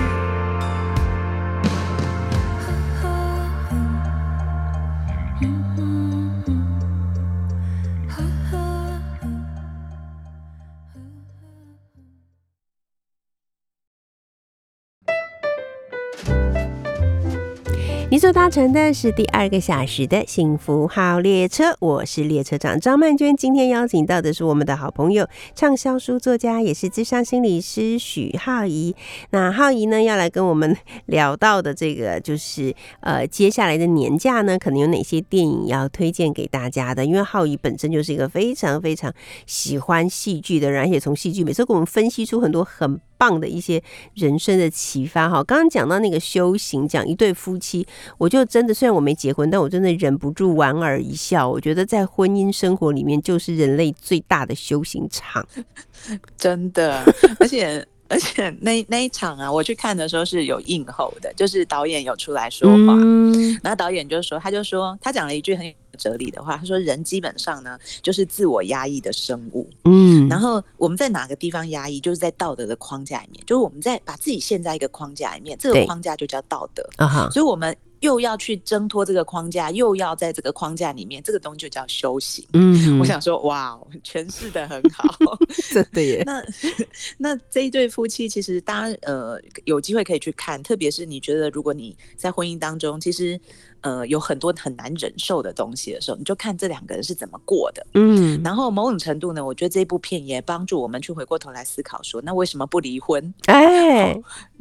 [18.15, 23.37] 你所搭乘的是第二个小时的幸福号列车，我是列车长张曼娟。
[23.37, 28.95] 今天邀请到的是我们的好朋友，畅销书作家，也是智商心理师许浩怡。
[29.31, 37.05] 那浩怡呢，要来跟我们聊到的这个，就是呃，接下来的年假呢，可能有哪些电影要推荐给大家的？
[37.05, 39.13] 因为浩怡本身就是一个非常非常
[39.45, 43.01] 喜欢戏剧的人，而且从戏剧每次给我们分析出很多很。
[43.17, 43.81] 棒的一些
[44.15, 47.87] 人生的启发哈，刚刚讲到那个修行，讲一对夫妻，
[48.19, 51.49] 我就真的虽然我没结婚，但我真的忍不住莞尔一笑。
[51.49, 55.47] 我觉得在婚姻生活里面，就是人类最大的修行场，
[56.37, 57.03] 真的，
[57.39, 57.87] 而且。
[58.07, 77.75] 而且那那一场啊，我去看的时候是有应候的，就是导演有出来说话，嗯然后导演就说，他就说他讲了一句很有哲理的话，他说人基本上呢就是自我压抑的生物，嗯然后我们在哪个地方压抑，就是在道德的框架里面，就是我们在把自己陷在一个框架里面，这个框架就叫道德，啊哈，所以我们
[78.05, 82.47] 又要去挣脱这个框架，又要在这个框架里面，这个东西就叫修行。
[82.53, 85.03] 嗯我想说，哇，诠释的很好。
[85.73, 86.45] 真的耶， 那
[87.17, 93.41] 那这一对夫妻，其实大家呃有机会可以去看，特别是你觉得如果你在婚姻当中，其实
[93.81, 97.87] 呃有很多很难忍受的东西的时候，你就看这两个人是怎么过的。
[97.95, 103.33] 嗯然后某种程度呢，我觉得这部片也帮助我们去回过头来思考说，那为什么不离婚？
[103.47, 104.15] 哎，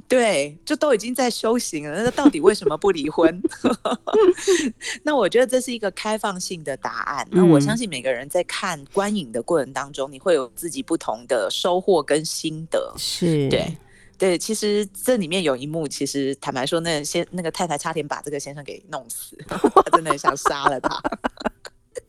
[0.07, 3.41] 对，就都已经在修行了，那到底为什么不离婚？
[5.01, 7.27] 那我觉得这是一个开放性的答案。
[7.31, 12.93] 那我嗯相信每个人在看观影的过程当中，你会有自己不同的收获跟心得。
[12.97, 13.75] 是，对。
[14.15, 19.57] 对，其实这里面有一幕，其实坦白说，那先那个太太差点把这个先生给弄死， 她
[19.91, 21.01] 真的很想杀了他。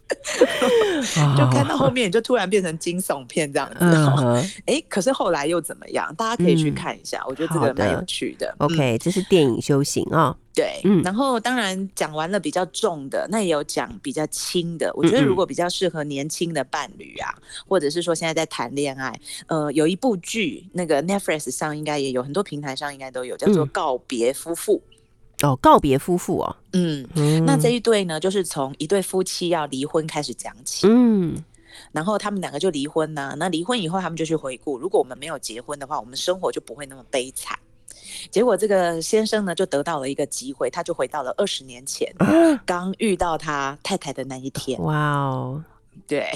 [1.37, 3.77] 就看到后面，你就突然变成惊悚片这样子。
[3.81, 6.15] 嗯哦哼哎、可是后来又怎么样？
[6.15, 8.55] 大家可以去嗯看一下，我觉得这个蛮有趣的。
[8.59, 14.93] 嗯，OK，这是电影修行哦，对，嗯然后当然讲完了比较重的，那也有讲比较轻的。
[14.95, 17.35] 我觉得嗯嗯如果比较适合年轻的伴侣啊，
[17.67, 24.83] 或者是说现在在谈恋爱，呃，有一部剧，那个 Netflix 上应该也有，很多平台上应该都有，叫做嗯《告别夫妇》。
[25.43, 30.87] 哦，告别夫妇哦，嗯，嗯那这一对呢，就是从一对夫妻要离婚开始讲起。
[30.89, 31.43] 嗯
[31.91, 37.59] 然后他们两个就离婚呐、那离婚以后，他们就去回顾，如果我们没有结婚的话，我们生活就不会那么悲惨。
[38.31, 42.09] 结果这个先生呢，就得到了一个机会，他就回到了二十年前
[42.65, 44.81] 刚遇到他太太的那一天。
[44.83, 45.63] 哇哦，
[46.07, 46.29] 对，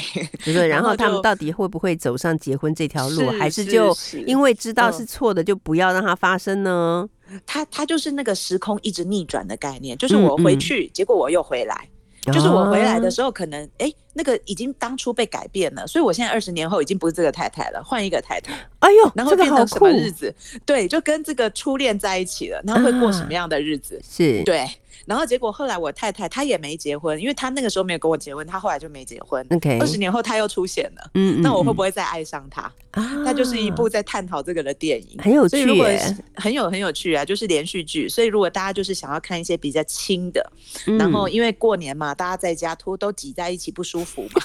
[0.45, 3.97] 这个， 然后他们到底会不会走上结婚这条路，是还是就
[4.27, 7.09] 因为知道嗯是错的，就不要让它发生呢？
[7.47, 11.89] 它它就是那个时空一直逆转的概念，就是我回嗯嗯去，结果我又回来。
[12.33, 20.35] 就是我回来的啊时候，可能哎、那个已经当初被改变了，所以我现在二十年后已经不是这个太太了，换一个太太，哎呦，然后变成什么，日子？
[20.67, 23.99] 对，就跟这个初恋在一起了，然后会过什么样的日子？
[24.07, 24.69] 是，对，
[25.09, 29.45] 然后结果后来我太太她也没结婚，因为她那个时候没有跟我结婚，她后来就没结婚。
[29.51, 32.71] OK 二十年后她又出现了，嗯那我会不会会再爱上她？
[32.91, 33.23] 啊？
[33.25, 35.87] 它就是一部在探讨这个的电影，很有所以如果
[36.35, 38.07] 很有很有趣啊，就是连续剧。
[38.09, 40.53] 所以如果大家就是想要看一些比较轻的，
[40.87, 44.43] 嗯然后因为过年嘛，大家在家都都挤在一起不舒服嘛，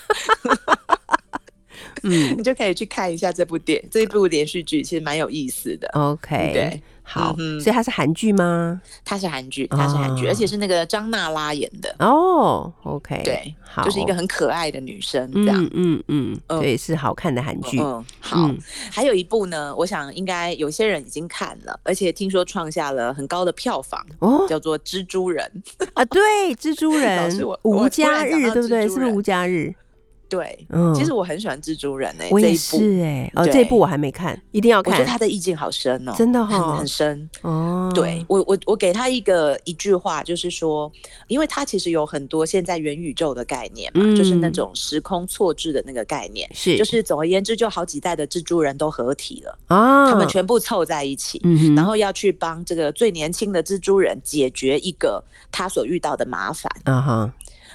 [2.04, 5.90] 嗯 你就可以去看一下这部电这一部连续剧，其实蛮有意思的。
[5.94, 8.82] ，OK，对，好，嗯所以它是韩剧吗？
[9.04, 11.94] 它是韩剧，它是韩剧，哦而且是那个张娜拉演的。
[12.00, 15.64] 哦，OK，对，好，就是一个很可爱的女生这样。
[15.66, 17.80] 嗯嗯嗯，嗯对，是好看的韩剧。
[17.80, 18.48] 嗯，好。
[18.48, 18.58] 嗯
[18.92, 25.50] 还有一部呢，我想应该有些人已经看了，而且听说创下了很高的票房，哦叫做《蜘蛛人》。
[25.94, 26.22] 啊，对，
[26.56, 27.32] 蜘蛛人
[27.64, 28.88] 无家日，对不对？
[28.88, 29.74] 是不是无家日？
[30.34, 30.94] 对，嗯。
[30.96, 35.06] 其实我很喜欢蜘蛛人诶、我也是哎，哦，这一部我还没看，一定要我觉得看。
[35.06, 37.30] 他的意境好深哦，真的很哈很深。
[37.42, 40.92] 哦，对我，我我给他一个一句话，就是说，
[41.28, 46.78] 因为他其实有很多现在元宇宙的概念嘛，就是那嗯种时空错置的那个概念，是。
[46.78, 56.72] 就是总而言之，就好几代的蜘蛛人都合体了，啊，他们全部凑在一起，嗯，然后要去帮这个最年轻的蜘蛛人解决一个他所遇到的麻烦。
[56.86, 57.34] 啊哈，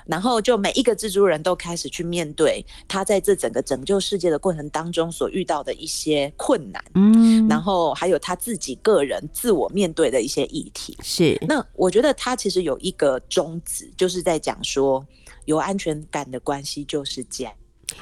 [0.09, 10.97] 然后就每一个蜘蛛人都开始去面对他在这整个拯救世界的过程当中所遇到的一些困难，嗯，然后还有他自己个人自我面对的一些议题。
[11.03, 15.07] 是那我觉得他其实有一个宗旨，就是在讲说，
[15.45, 17.53] 有安全感的关系就是家。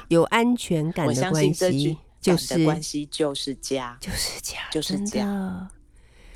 [0.07, 3.97] 有安全感的关系，就是的关系就是家。
[4.01, 5.67] 就是家，就是真家的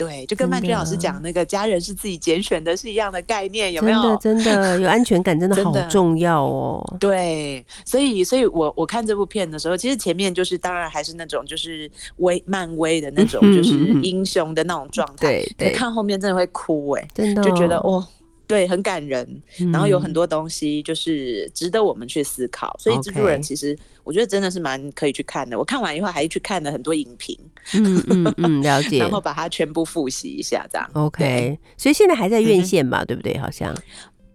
[0.02, 4.02] 对，就跟曼真娟老师的讲那个家人是自己拣选的是一样的概念，有真没有？
[4.10, 6.98] 的 真的有安全感，真的好重要哦。
[7.00, 15.28] 对，所以，所以我我看这部片的时候，其实前面就是当然还是那种就是威漫威的那种，就是英雄的那种状态。
[15.28, 18.08] 对对看后面真的会哭哎、真的就觉得哦哦，
[18.48, 19.42] 对，很感人。
[19.72, 22.76] 然后有很嗯多东西就是值得我们去思考。
[22.80, 25.58] 所以蜘蛛人其实我觉得真的是蛮可以去看的。
[25.58, 27.38] 我看完以后还去看了很多影评，
[27.74, 29.10] 嗯 嗯嗯，了解然。
[29.10, 30.90] 后把它全部复习一下，这样。
[30.94, 33.38] OK，所以现在还在嗯院哼线吧，对不对？
[33.38, 33.76] 好像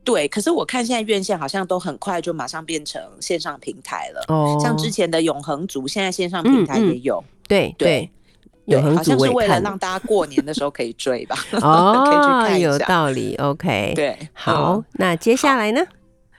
[0.05, 4.25] 对，可是我看现在院线好像都很快就马上变成线上平台了。
[4.29, 8.09] 哦，像之前的永恒族，现在线上平台也有，对对
[8.67, 12.87] 对，永对，恒好像是为了让大家过年的时候可以追吧， 哦可以去看一下。
[12.87, 13.35] 道理。
[13.37, 15.85] OK，，对，好嗯，那接下来呢？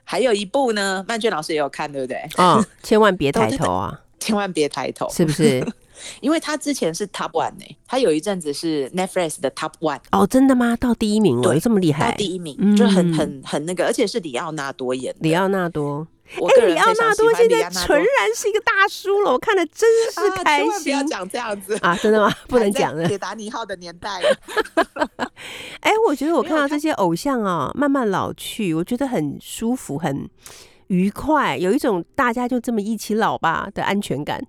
[0.09, 2.17] 还有一部呢，曼娟老师也有看，对不对？
[2.37, 5.61] 哦， 千万别抬头啊，千万别抬头，是不是？
[6.21, 10.77] 因为他之前是 Top One 呢、他有一阵子是 Netflix 的 Top One，哦，真的吗？
[10.77, 12.15] 到第一名哦，这么厉到害？
[12.15, 15.19] 第一名，嗯就很很很那个，而且是里奥纳多演的。
[15.21, 16.07] 里奥纳多，
[16.39, 21.95] 我个哎，里奥纳多现在纯然是一个大叔了，我看的真是啊开千万不心要讲这样子啊！
[21.95, 22.33] 真的吗？
[22.47, 23.07] 不能讲了。
[23.07, 24.37] 铁达尼号的年代了，
[25.81, 30.29] 哎，我觉得我看到这些偶像啊，慢慢老去，我觉得很舒服，很
[30.87, 34.41] 愉快，有一种大家就这么一起老吧的安全感。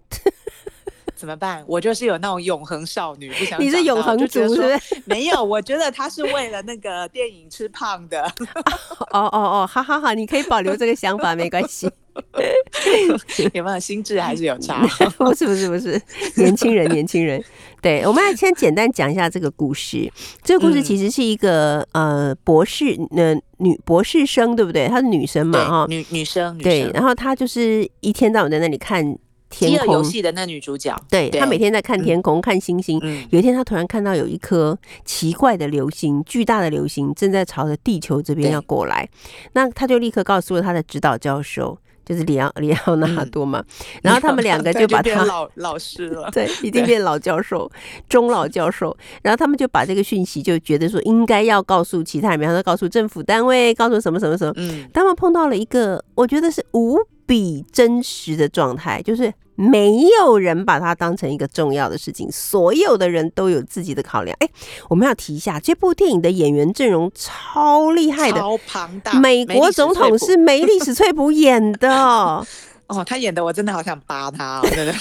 [1.18, 1.64] 怎么办？
[1.66, 4.80] 我就是有那种永恒少女，不想你是永恒族是不是？
[5.04, 8.22] 没有，我觉得他是为了那个电影吃胖的。
[9.10, 11.90] 哦哦哦，好好好，你可以保留这个想法，没关系。
[13.52, 14.84] 有没有心智还是有差？
[15.18, 16.00] 不是不是不是，
[16.36, 17.42] 年轻人年轻人，
[17.80, 20.10] 对，我们来先简单讲一下这个故事。
[20.42, 24.88] 这个故事嗯其实是一个、呃博士呃女博士生，对不对？
[24.88, 29.16] 她是女生嘛哈，，女女生，女对，然后她就是一天到晚在那里看
[29.50, 32.98] 天空饥饿游，戏的那女主角，对对她每天在看天空、看星星。
[33.02, 39.08] 嗯，有一天，她突然看到有一颗奇怪的流星，巨大的流星正在朝着地球这边要过来。
[39.52, 41.78] 那她就立刻告诉了她的指导教授，
[42.08, 43.62] 就是里奥里奥纳多嘛。
[44.02, 46.30] 然后他们两个 就把他变老老师了。
[46.32, 47.70] 对，已经变老教授、
[48.08, 54.52] 中老教授，然后他们就把这个讯息就觉得说应该要告诉其他人，比方说告诉政府单位，告诉什么什么什么。
[54.56, 56.96] 嗯，他们碰到了一个我觉得是无
[57.26, 59.30] 比真实的状态，就是
[59.60, 64.36] 没有人把它当成一个重要的事情，所有的人都有自己的考量。
[64.38, 64.48] 哎，
[64.88, 68.38] 我们要提一下，这部电影的演员阵容超厉害的。
[68.38, 69.12] 超庞大。
[69.14, 72.46] 美国总统是梅丽史翠普演的，
[72.88, 74.94] 哦，他演的我真的好想扒他、哦， 真的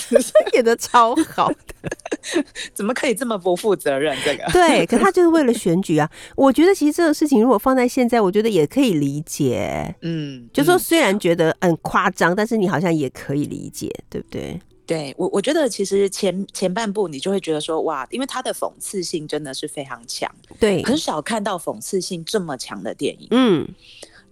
[0.53, 1.57] 演的超好的。
[2.73, 4.15] 怎么可以这么不负责任？
[4.23, 6.09] 这个对，可他就是为了选举啊。
[6.35, 9.95] 我觉得其实这个事情如果放在现在，我觉得也可以理解。
[10.01, 14.59] 嗯，就说嗯虽然觉得很夸张，但是你好像也可以理解，对不对？
[14.85, 20.29] 对我，我觉得其实前前半部你就会觉得说哇，因为他的讽刺性真的是非常强，
[20.59, 23.27] 对，很少看到讽刺性这么强的电影。
[23.31, 23.67] 嗯，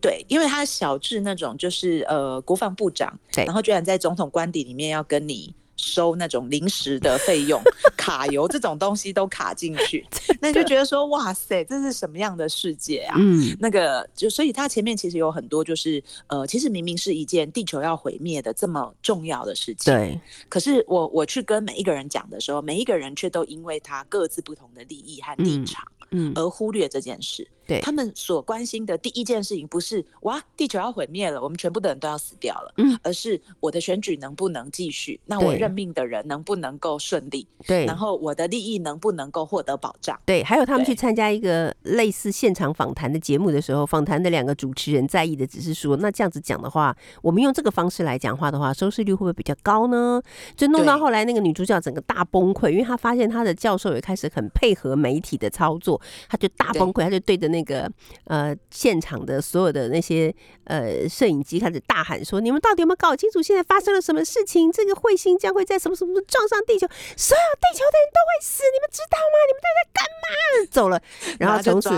[0.05, 7.59] 对，因为他小智那种就是呃国防部长，对然后居然在总统官邸里面要跟你收那种临时的费用，
[7.97, 10.05] 卡油这种东西都卡进去，
[10.39, 13.15] 那你就觉得说哇塞，这是什么样的世界啊？
[13.17, 25.83] 嗯，那个就所以他前面其实有很多就是呃，其实明明是一件地球要毁灭的这么重要的事情，对，可是我我去跟每一个人讲的时候，每一个人却都因为他各自不同的利益和立嗯场。
[26.11, 27.45] 嗯，而忽略这件事。
[27.65, 35.19] 对他们所关心的第一件事情不是哇，地球要毁灭了，我们全部的人都要死掉了，嗯而是我的选举能不能继续？
[35.25, 37.47] 那我任命的人能不能够顺利？
[37.65, 40.19] 对，然后我的利益能不能够获得保障？
[40.25, 50.21] 对，还有他们去参加一个类似现场访谈的节目的时候，访谈的两个主持人在意的只是说，那这样子讲的话，我们用这个方式来讲话的话，收视率会不会比较高呢？
[50.55, 55.99] 就弄到后来那个女主角整个大崩溃，因为她发现她的教授也开始很配合媒体的操作，
[56.29, 57.91] 她就大崩溃，她就对着那个
[58.25, 60.33] 呃现场的所有的那些
[60.65, 64.71] 呃摄影机开始大喊说：“你们到底有没有搞清楚现在发生了什么事情？
[64.71, 66.87] 这个彗星将会在什么什么时候撞上地球，
[67.17, 69.35] 所有地球的人都会死，你们知道吗？
[69.47, 71.01] 你们在在干嘛？”走了，
[71.39, 71.89] 然后从此。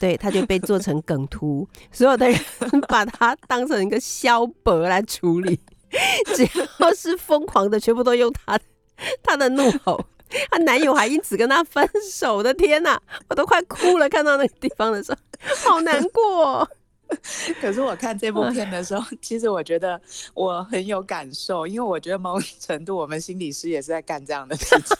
[0.00, 2.38] 对，他就被做成梗图，所有的人
[2.88, 5.58] 把他当成一个萧伯来处理，
[6.34, 6.48] 只
[6.78, 8.58] 要是疯狂的，全部都用他
[9.22, 10.04] 他的怒吼。
[10.50, 14.08] 她男友还因此跟她分手，我的天哪，我都快哭了！
[14.08, 15.18] 看到那个地方的时候，
[15.70, 16.68] 好难过哦。
[17.60, 20.00] 可是我看这部片的时候， 其实我觉得
[20.34, 24.96] 我很有感受，因为我觉得某种程度我们心理师也是在干这样的事情。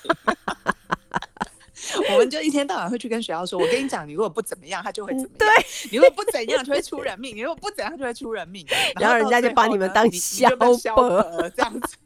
[2.12, 5.48] 我们就一天到晚会去跟学校说：“我跟你讲，你如果不怎么样，他就会怎么样；对，
[5.90, 8.66] 你如果不怎样，就会出人命；你如果不怎样，就会出人命。”
[9.00, 10.48] 然后人家就把你们当消
[10.78, 11.96] 萧伯伯这样子。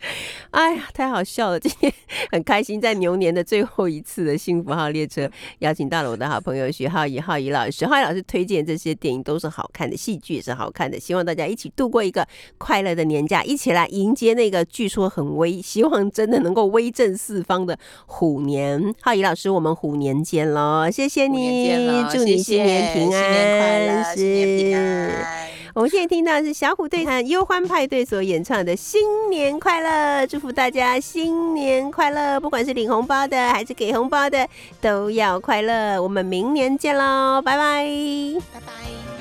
[0.50, 1.58] 哎呀，太好笑了！
[1.60, 1.92] 今天
[2.30, 5.28] 很开心，在牛年的最后一次的幸福号列车，
[5.60, 7.86] 邀请到了我的好朋友徐浩怡、浩怡老师。
[7.86, 10.98] 浩怡老师推荐这些电影都是好看的，戏剧也是好看的。
[10.98, 12.26] 希望大家一起度过一个
[12.56, 18.94] 快乐的年假，一起来迎接那个据说很威，希望真的能够威震四方的虎年。
[19.02, 20.88] 浩怡老师，我们虎年见喽！
[20.90, 21.70] 谢谢你，，
[22.10, 24.76] 祝你新年平安，新年快乐，新年平。
[24.76, 25.57] 安。
[25.78, 32.40] 我们现在听到是小虎队和忧欢派对所演唱的《新年快乐》，祝福大家新年快乐！
[32.40, 34.44] 不管是领红包的还是给红包的，
[34.80, 36.02] 都要快乐。
[36.02, 37.86] 我们明年见喽，拜拜。
[38.52, 39.17] 拜拜。